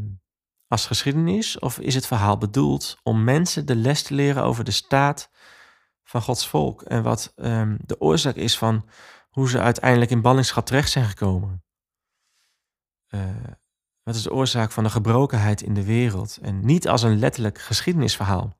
[0.67, 4.71] als geschiedenis of is het verhaal bedoeld om mensen de les te leren over de
[4.71, 5.29] staat
[6.03, 8.89] van Gods volk en wat um, de oorzaak is van
[9.29, 11.63] hoe ze uiteindelijk in ballingschap terecht zijn gekomen?
[13.09, 13.35] Uh,
[14.03, 16.37] wat is de oorzaak van de gebrokenheid in de wereld?
[16.41, 18.57] En niet als een letterlijk geschiedenisverhaal.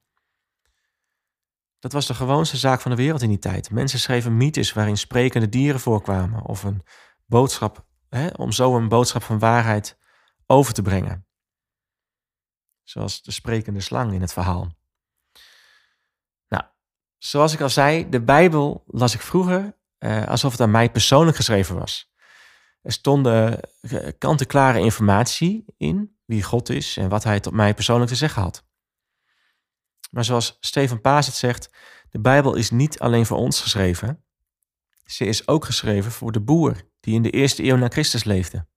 [1.80, 3.72] Dat was de gewoonste zaak van de wereld in die tijd.
[3.72, 6.84] Mensen schreven mythes waarin sprekende dieren voorkwamen of een
[7.26, 9.98] boodschap, hè, om zo een boodschap van waarheid
[10.46, 11.28] over te brengen.
[12.84, 14.72] Zoals de sprekende slang in het verhaal.
[16.48, 16.64] Nou,
[17.18, 21.38] zoals ik al zei, de Bijbel las ik vroeger eh, alsof het aan mij persoonlijk
[21.38, 22.13] geschreven was.
[22.84, 28.10] Er stonden eh, kant-en-klare informatie in wie God is en wat hij tot mij persoonlijk
[28.10, 28.66] te zeggen had.
[30.12, 31.70] Maar zoals Steven Paas het zegt,
[32.10, 34.26] de Bijbel is niet alleen voor ons geschreven.
[35.06, 38.68] Ze is ook geschreven voor de boer die in de eerste eeuw na Christus leefde.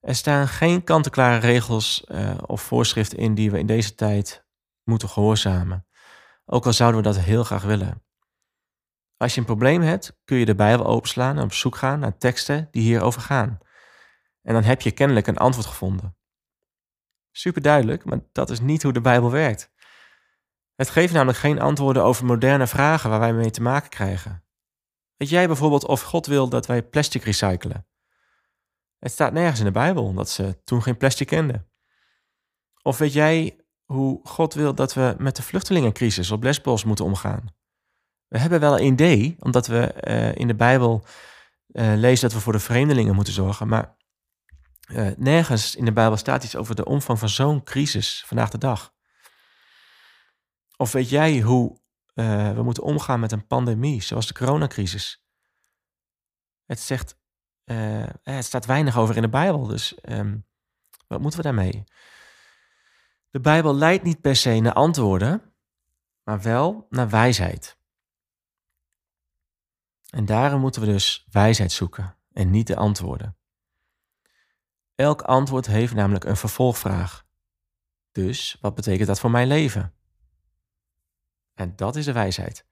[0.00, 4.46] Er staan geen kant-en-klare regels uh, of voorschriften in die we in deze tijd
[4.84, 5.86] moeten gehoorzamen.
[6.44, 8.02] Ook al zouden we dat heel graag willen.
[9.18, 12.18] Als je een probleem hebt, kun je de Bijbel openslaan en op zoek gaan naar
[12.18, 13.58] teksten die hierover gaan.
[14.42, 16.16] En dan heb je kennelijk een antwoord gevonden.
[17.30, 19.70] Super duidelijk, maar dat is niet hoe de Bijbel werkt.
[20.74, 24.44] Het geeft namelijk geen antwoorden over moderne vragen waar wij mee te maken krijgen.
[25.16, 27.86] Weet jij bijvoorbeeld of God wil dat wij plastic recyclen?
[28.98, 31.70] Het staat nergens in de Bijbel, omdat ze toen geen plastic kenden.
[32.82, 37.57] Of weet jij hoe God wil dat we met de vluchtelingencrisis op Lesbos moeten omgaan?
[38.28, 41.04] We hebben wel een idee, omdat we uh, in de Bijbel
[41.68, 43.96] uh, lezen dat we voor de vreemdelingen moeten zorgen, maar
[44.90, 48.58] uh, nergens in de Bijbel staat iets over de omvang van zo'n crisis vandaag de
[48.58, 48.94] dag.
[50.76, 51.80] Of weet jij hoe
[52.14, 55.24] we moeten omgaan met een pandemie, zoals de coronacrisis?
[56.66, 57.18] Het zegt,
[58.22, 60.46] het staat weinig over in de Bijbel, dus um,
[61.06, 61.84] wat moeten we daarmee?
[63.30, 65.54] De Bijbel leidt niet per se naar antwoorden,
[66.22, 67.77] maar wel naar wijsheid.
[70.08, 73.36] En daarom moeten we dus wijsheid zoeken en niet de antwoorden.
[74.94, 77.26] Elk antwoord heeft namelijk een vervolgvraag.
[78.12, 79.94] Dus wat betekent dat voor mijn leven?
[81.54, 82.66] En dat is de wijsheid.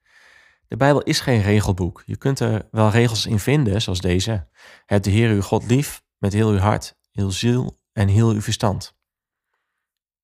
[0.67, 2.03] De Bijbel is geen regelboek.
[2.05, 4.47] Je kunt er wel regels in vinden, zoals deze.
[4.85, 8.41] Heb de Heer uw God lief met heel uw hart, heel ziel en heel uw
[8.41, 8.97] verstand.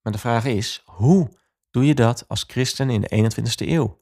[0.02, 1.38] Maar de vraag is, hoe
[1.72, 4.02] doe je dat als christen in de 21ste eeuw?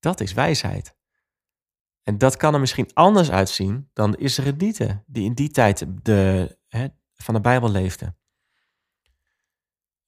[0.00, 0.96] Dat is wijsheid.
[2.02, 6.58] En dat kan er misschien anders uitzien dan de Israëlieten, die in die tijd de,
[6.68, 8.18] hè, van de Bijbel leefden.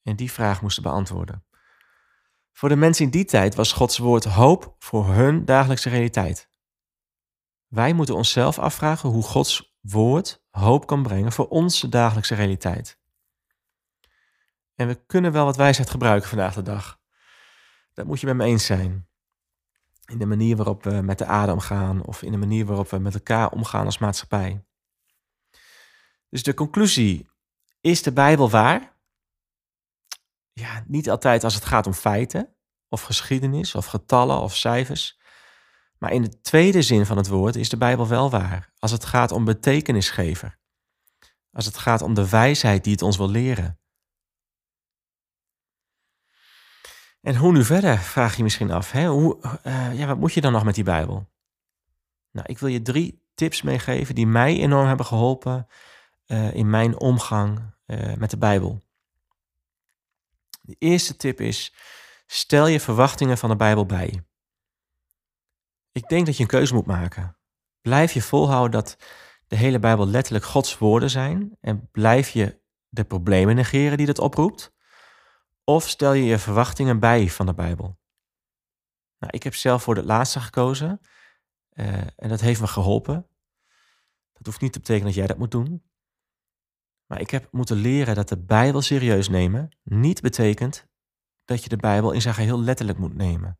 [0.02, 1.44] En die vraag moesten beantwoorden.
[2.52, 6.50] Voor de mensen in die tijd was Gods woord hoop voor hun dagelijkse realiteit.
[7.66, 12.98] Wij moeten onszelf afvragen hoe Gods woord hoop kan brengen voor onze dagelijkse realiteit.
[14.74, 17.00] En we kunnen wel wat wijsheid gebruiken vandaag de dag.
[17.92, 19.08] Dat moet je met me eens zijn
[20.06, 22.98] in de manier waarop we met de aarde omgaan of in de manier waarop we
[22.98, 24.64] met elkaar omgaan als maatschappij.
[26.28, 27.28] Dus de conclusie,
[27.80, 28.96] is de Bijbel waar?
[30.52, 32.54] Ja, niet altijd als het gaat om feiten
[32.88, 35.20] of geschiedenis of getallen of cijfers.
[35.98, 38.72] Maar in de tweede zin van het woord is de Bijbel wel waar.
[38.78, 40.58] Als het gaat om betekenisgever.
[41.50, 43.78] Als het gaat om de wijsheid die het ons wil leren.
[47.24, 48.90] En hoe nu verder, vraag je misschien af.
[48.90, 49.06] Hè?
[49.06, 51.28] Hoe, uh, ja, wat moet je dan nog met die Bijbel?
[52.30, 55.66] Nou, ik wil je drie tips meegeven die mij enorm hebben geholpen
[56.26, 58.82] uh, in mijn omgang uh, met de Bijbel.
[60.60, 61.74] De eerste tip is:
[62.26, 64.22] stel je verwachtingen van de Bijbel bij.
[65.92, 67.36] Ik denk dat je een keuze moet maken.
[67.80, 68.96] Blijf je volhouden dat
[69.46, 74.18] de hele Bijbel letterlijk Gods woorden zijn en blijf je de problemen negeren die dat
[74.18, 74.73] oproept?
[75.64, 77.98] Of stel je je verwachtingen bij van de Bijbel?
[79.18, 81.00] Nou, ik heb zelf voor het laatste gekozen
[81.74, 83.26] uh, en dat heeft me geholpen.
[84.32, 85.82] Dat hoeft niet te betekenen dat jij dat moet doen.
[87.06, 90.86] Maar ik heb moeten leren dat de Bijbel serieus nemen niet betekent
[91.44, 93.58] dat je de Bijbel in zijn geheel letterlijk moet nemen.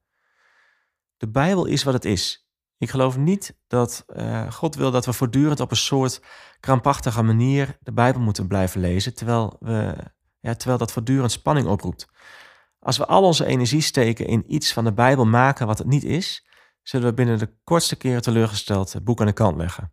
[1.16, 2.48] De Bijbel is wat het is.
[2.78, 6.22] Ik geloof niet dat uh, God wil dat we voortdurend op een soort
[6.60, 9.96] krampachtige manier de Bijbel moeten blijven lezen, terwijl, we,
[10.44, 12.07] ja, terwijl dat voortdurend spanning oproept.
[12.78, 16.04] Als we al onze energie steken in iets van de Bijbel maken wat het niet
[16.04, 16.46] is,
[16.83, 19.92] zullen we binnen de kortste keren teleurgesteld het boek aan de kant leggen.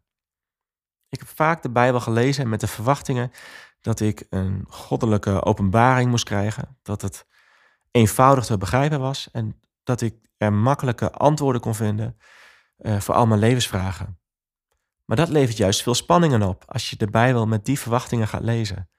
[1.10, 3.32] Ik heb vaak de Bijbel gelezen met de verwachtingen
[3.82, 7.26] dat ik een goddelijke openbaring moest krijgen, dat het
[7.92, 12.18] eenvoudig te begrijpen was en dat ik er makkelijke antwoorden kon vinden
[12.78, 14.20] uh, voor al mijn levensvragen.
[15.06, 18.44] Maar dat levert juist veel spanningen op als je de Bijbel met die verwachtingen gaat
[18.44, 18.90] lezen.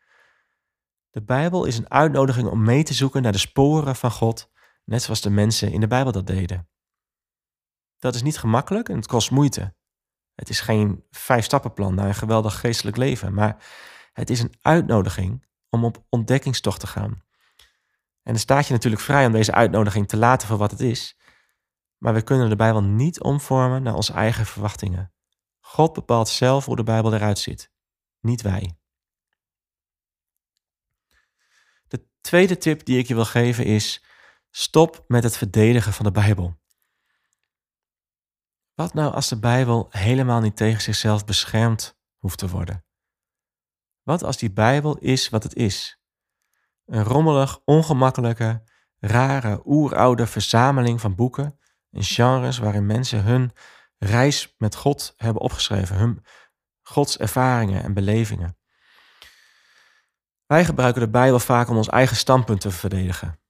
[1.12, 4.50] De Bijbel is een uitnodiging om mee te zoeken naar de sporen van God,
[4.84, 6.68] net zoals de mensen in de Bijbel dat deden.
[7.98, 9.74] Dat is niet gemakkelijk en het kost moeite.
[10.34, 13.64] Het is geen vijf-stappenplan naar een geweldig geestelijk leven, maar
[14.12, 17.22] het is een uitnodiging om op ontdekkingstocht te gaan.
[18.22, 21.18] En dan staat je natuurlijk vrij om deze uitnodiging te laten voor wat het is,
[21.98, 25.12] maar we kunnen de Bijbel niet omvormen naar onze eigen verwachtingen.
[25.60, 27.70] God bepaalt zelf hoe de Bijbel eruit ziet,
[28.20, 28.76] niet wij.
[31.88, 34.04] De tweede tip die ik je wil geven is:
[34.50, 36.60] stop met het verdedigen van de Bijbel.
[38.74, 42.84] Wat nou als de Bijbel helemaal niet tegen zichzelf beschermd hoeft te worden?
[44.02, 46.00] Wat als die Bijbel is wat het is?
[46.84, 48.62] Een rommelig, ongemakkelijke,
[48.98, 51.58] rare, oeroude verzameling van boeken
[51.90, 53.52] en genres waarin mensen hun
[53.98, 56.24] reis met God hebben opgeschreven, hun
[56.82, 58.56] Gods ervaringen en belevingen.
[60.52, 63.40] Wij gebruiken de Bijbel vaak om ons eigen standpunt te verdedigen.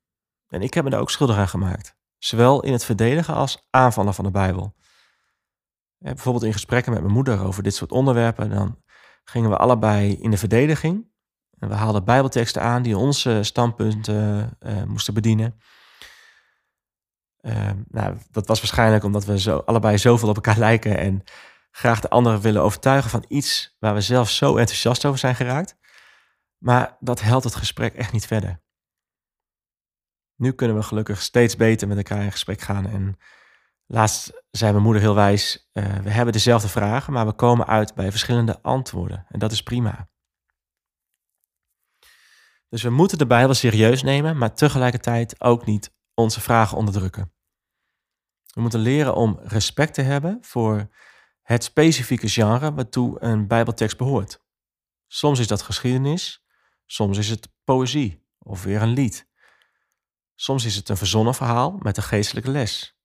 [0.49, 4.15] En ik heb me daar ook schuldig aan gemaakt, zowel in het verdedigen als aanvallen
[4.15, 4.75] van de Bijbel.
[5.99, 8.83] Bijvoorbeeld in gesprekken met mijn moeder over dit soort onderwerpen, dan
[9.25, 11.11] gingen we allebei in de verdediging.
[11.59, 15.61] En we haalden Bijbelteksten aan die onze standpunten uh, moesten bedienen.
[17.41, 21.23] Uh, nou, dat was waarschijnlijk omdat we zo, allebei zoveel op elkaar lijken en
[21.71, 25.81] graag de anderen willen overtuigen van iets waar we zelf zo enthousiast over zijn geraakt.
[26.63, 28.63] Maar dat helpt het gesprek echt niet verder.
[30.37, 33.19] Nu kunnen we gelukkig steeds beter met elkaar in gesprek gaan en
[33.93, 37.95] Laatst zei mijn moeder heel wijs: uh, We hebben dezelfde vragen, maar we komen uit
[37.95, 39.27] bij verschillende antwoorden.
[39.29, 40.11] En dat is prima.
[42.69, 47.33] Dus we moeten de Bijbel serieus nemen, maar tegelijkertijd ook niet onze vragen onderdrukken.
[48.55, 50.89] We moeten leren om respect te hebben voor
[51.43, 54.45] het specifieke genre waartoe een Bijbeltekst behoort.
[55.07, 56.42] Soms is dat geschiedenis,
[56.93, 59.31] soms is het poëzie of weer een lied.
[60.35, 63.01] Soms is het een verzonnen verhaal met een geestelijke les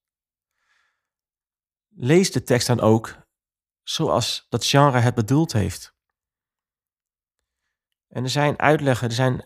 [1.97, 3.15] lees de tekst dan ook
[3.83, 5.95] zoals dat genre het bedoeld heeft.
[8.07, 9.45] En er zijn uitleggen, er zijn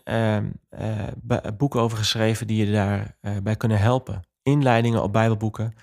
[0.70, 4.28] uh, boeken over geschreven die je daarbij uh, bij kunnen helpen.
[4.42, 5.74] Inleidingen op Bijbelboeken.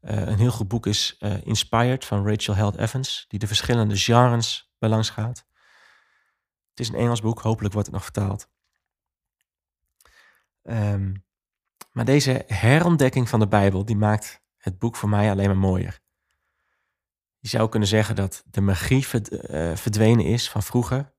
[0.00, 4.72] Uh, een heel goed boek is Inspired van Rachel Held Evans, die de verschillende genres
[4.78, 5.46] bij langs gaat.
[6.76, 8.48] Het is een Engels boek, hopelijk wordt het nog vertaald.
[10.62, 11.24] Um,
[11.92, 16.00] maar deze herontdekking van de Bijbel, die maakt het boek voor mij alleen maar mooier.
[17.38, 21.14] Je zou kunnen zeggen dat de magie eh, verdwenen is van vroeger.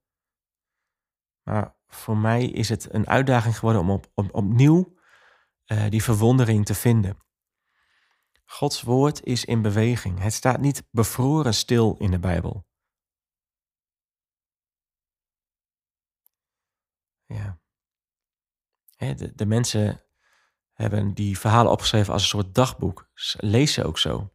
[1.44, 4.98] Maar voor mij is het een uitdaging geworden om, op, om opnieuw
[5.66, 7.18] uh, die verwondering te vinden.
[8.46, 10.20] Gods woord is in beweging.
[10.20, 12.67] Het staat niet bevroren stil in de Bijbel.
[17.28, 17.60] Ja.
[18.98, 20.02] De, de mensen
[20.74, 23.10] hebben die verhalen opgeschreven als een soort dagboek.
[23.38, 24.34] Lees ze ook zo.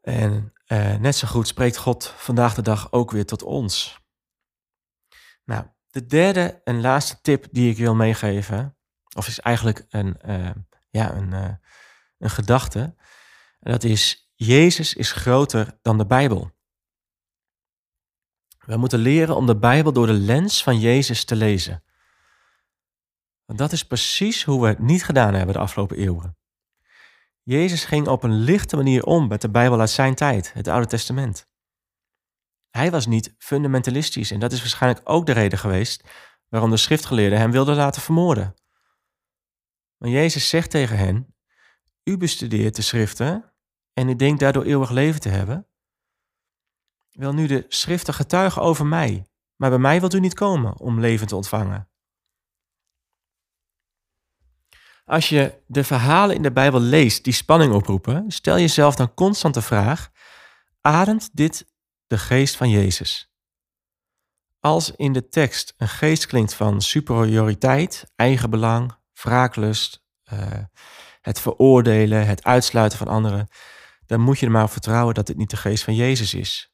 [0.00, 4.00] En uh, net zo goed spreekt God vandaag de dag ook weer tot ons.
[5.44, 8.76] Nou, de derde en laatste tip die ik wil meegeven,
[9.16, 10.50] of is eigenlijk een, uh,
[10.90, 11.54] ja, een, uh,
[12.18, 12.94] een gedachte.
[13.60, 16.53] Dat is, Jezus is groter dan de Bijbel.
[18.66, 21.84] We moeten leren om de Bijbel door de lens van Jezus te lezen.
[23.44, 26.36] Want dat is precies hoe we het niet gedaan hebben de afgelopen eeuwen.
[27.42, 30.86] Jezus ging op een lichte manier om met de Bijbel uit zijn tijd, het Oude
[30.86, 31.48] Testament.
[32.70, 36.08] Hij was niet fundamentalistisch en dat is waarschijnlijk ook de reden geweest
[36.48, 38.54] waarom de schriftgeleerden hem wilden laten vermoorden.
[39.96, 41.34] Maar Jezus zegt tegen hen:
[42.04, 43.52] U bestudeert de schriften
[43.92, 45.68] en u denkt daardoor eeuwig leven te hebben?
[47.14, 51.00] Wel nu, de schriften getuigen over mij, maar bij mij wilt u niet komen om
[51.00, 51.88] leven te ontvangen.
[55.04, 59.54] Als je de verhalen in de Bijbel leest die spanning oproepen, stel jezelf dan constant
[59.54, 60.10] de vraag:
[60.80, 61.66] ademt dit
[62.06, 63.32] de geest van Jezus?
[64.60, 70.38] Als in de tekst een geest klinkt van superioriteit, eigenbelang, wraaklust, uh,
[71.20, 73.48] het veroordelen, het uitsluiten van anderen,
[74.06, 76.73] dan moet je er maar op vertrouwen dat dit niet de geest van Jezus is.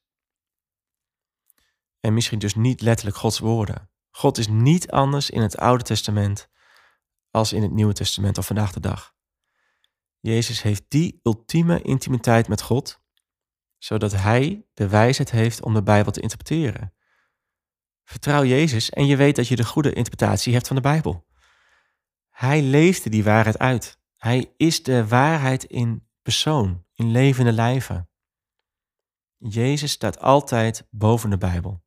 [2.01, 3.89] En misschien dus niet letterlijk Gods woorden.
[4.09, 6.49] God is niet anders in het Oude Testament
[7.31, 9.13] als in het Nieuwe Testament of vandaag de dag.
[10.19, 13.01] Jezus heeft die ultieme intimiteit met God,
[13.77, 16.93] zodat Hij de wijsheid heeft om de Bijbel te interpreteren.
[18.03, 21.27] Vertrouw Jezus en je weet dat je de goede interpretatie hebt van de Bijbel.
[22.29, 23.99] Hij leefde die waarheid uit.
[24.17, 28.09] Hij is de waarheid in persoon, in levende lijven.
[29.37, 31.83] Jezus staat altijd boven de Bijbel.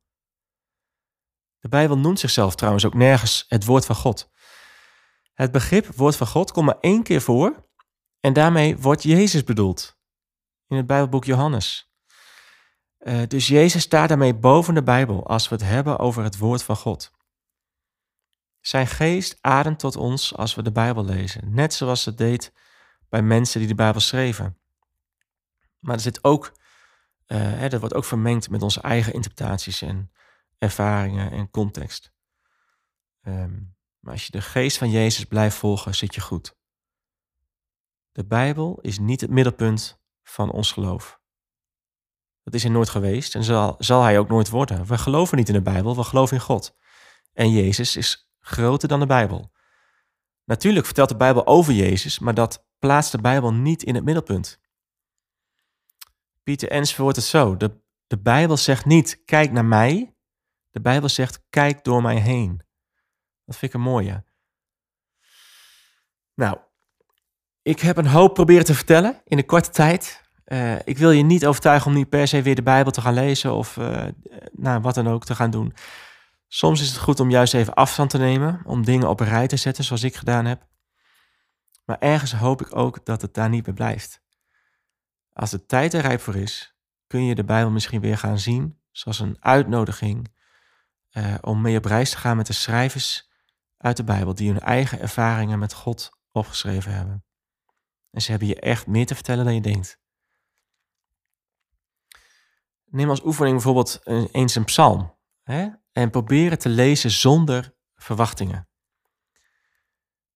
[1.65, 4.29] De Bijbel noemt zichzelf trouwens ook nergens het woord van God.
[5.33, 7.69] Het begrip woord van God komt maar één keer voor
[8.19, 9.97] en daarmee wordt Jezus bedoeld.
[10.67, 11.91] In het Bijbelboek Johannes.
[12.99, 16.63] Uh, dus Jezus staat daarmee boven de Bijbel als we het hebben over het woord
[16.63, 17.11] van God.
[18.61, 22.53] Zijn geest ademt tot ons als we de Bijbel lezen, net zoals het deed
[23.09, 24.57] bij mensen die de Bijbel schreven.
[25.79, 26.51] Maar er zit ook,
[27.27, 30.09] uh, hè, dat wordt ook vermengd met onze eigen interpretaties en
[30.57, 32.13] ervaringen en context.
[33.21, 36.55] Um, maar als je de geest van Jezus blijft volgen, zit je goed.
[38.11, 41.19] De Bijbel is niet het middelpunt van ons geloof.
[42.43, 44.85] Dat is hij nooit geweest en zal, zal hij ook nooit worden.
[44.85, 46.75] We geloven niet in de Bijbel, we geloven in God.
[47.33, 49.51] En Jezus is groter dan de Bijbel.
[50.43, 54.59] Natuurlijk vertelt de Bijbel over Jezus, maar dat plaatst de Bijbel niet in het middelpunt.
[56.43, 57.57] Pieter Ens verwoordt het zo.
[57.57, 60.14] De, de Bijbel zegt niet, kijk naar mij.
[60.75, 62.61] De Bijbel zegt, kijk door mij heen.
[63.45, 64.23] Dat vind ik een mooie.
[66.33, 66.57] Nou,
[67.61, 70.23] ik heb een hoop proberen te vertellen in een korte tijd.
[70.45, 73.13] Uh, ik wil je niet overtuigen om niet per se weer de Bijbel te gaan
[73.13, 74.05] lezen of uh,
[74.51, 75.73] nou, wat dan ook te gaan doen.
[76.47, 79.47] Soms is het goed om juist even afstand te nemen, om dingen op een rij
[79.47, 80.67] te zetten zoals ik gedaan heb.
[81.85, 84.23] Maar ergens hoop ik ook dat het daar niet bij blijft.
[85.33, 88.79] Als de tijd er rijp voor is, kun je de Bijbel misschien weer gaan zien
[88.91, 90.33] zoals een uitnodiging
[91.17, 93.29] uh, om mee op reis te gaan met de schrijvers
[93.77, 97.25] uit de Bijbel die hun eigen ervaringen met God opgeschreven hebben.
[98.11, 99.99] En ze hebben je echt meer te vertellen dan je denkt.
[102.85, 103.99] Neem als oefening bijvoorbeeld
[104.31, 105.67] eens een psalm hè?
[105.91, 108.69] en probeer het te lezen zonder verwachtingen.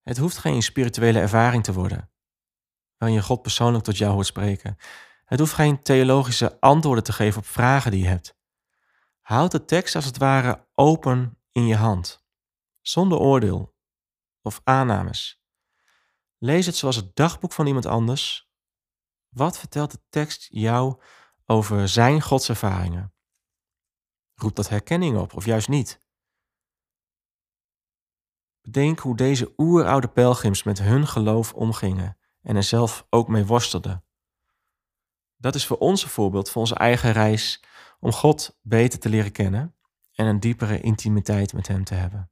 [0.04, 2.12] Het hoeft geen spirituele ervaring te worden,
[2.98, 4.78] waarin je God persoonlijk tot jou hoort spreken.
[5.26, 8.39] Het hoeft geen theologische antwoorden te geven op vragen die je hebt.
[9.30, 12.26] Houd de tekst als het ware open in je hand
[12.82, 13.76] zonder oordeel
[14.42, 15.44] of aannames.
[16.38, 18.50] Lees het zoals het dagboek van iemand anders.
[19.30, 21.02] Wat vertelt de tekst jou
[21.46, 23.14] over zijn godservaringen?
[24.34, 26.02] Roept dat herkenning op of juist niet?
[28.62, 34.06] Bedenk hoe deze oeroude pelgrims met hun geloof omgingen en er zelf ook mee worstelden.
[35.38, 37.64] Dat is voor ons een voorbeeld voor onze eigen reis
[38.00, 39.76] om God beter te leren kennen
[40.14, 42.30] en een diepere intimiteit met Hem te hebben.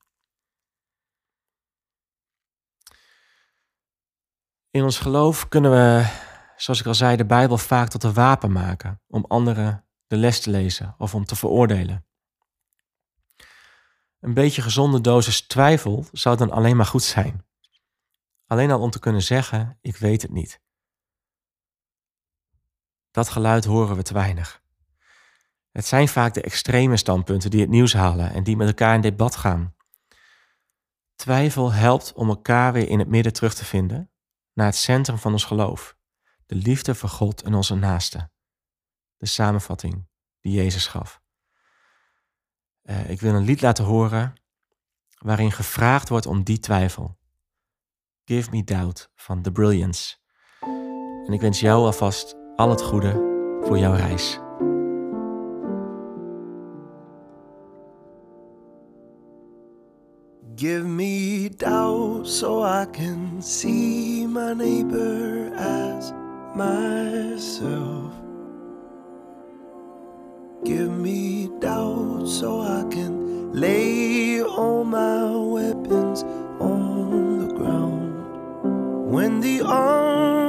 [4.69, 6.09] In ons geloof kunnen we,
[6.55, 10.41] zoals ik al zei, de Bijbel vaak tot een wapen maken om anderen de les
[10.41, 12.05] te lezen of om te veroordelen.
[14.19, 17.45] Een beetje gezonde dosis twijfel zou dan alleen maar goed zijn.
[18.45, 20.61] Alleen al om te kunnen zeggen: Ik weet het niet.
[23.11, 24.61] Dat geluid horen we te weinig.
[25.77, 29.01] Het zijn vaak de extreme standpunten die het nieuws halen en die met elkaar in
[29.01, 29.75] debat gaan.
[31.15, 34.11] Twijfel helpt om elkaar weer in het midden terug te vinden
[34.53, 35.97] naar het centrum van ons geloof,
[36.45, 38.29] de liefde voor God en onze naaste.
[39.17, 40.07] De samenvatting
[40.39, 41.21] die Jezus gaf.
[42.83, 44.33] Uh, ik wil een lied laten horen
[45.17, 47.17] waarin gevraagd wordt om die twijfel.
[48.25, 50.15] Give Me Doubt van The Brilliance.
[51.27, 53.11] En ik wens jou alvast al het goede
[53.61, 54.45] voor jouw reis.
[60.57, 66.11] Give me doubt so I can see my neighbor as
[66.55, 68.11] myself.
[70.65, 76.23] Give me doubt so I can lay all my weapons
[76.59, 79.11] on the ground.
[79.11, 80.46] When the God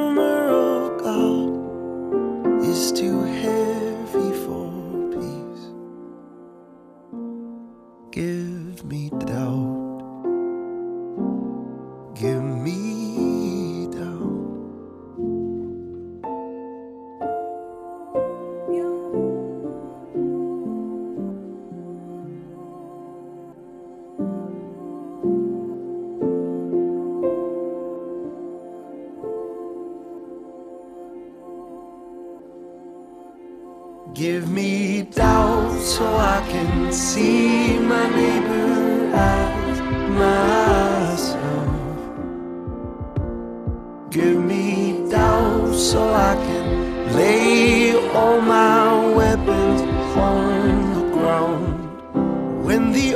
[44.29, 49.81] wear me down so I can lay all my weapons
[50.17, 52.65] on the ground.
[52.65, 53.15] When the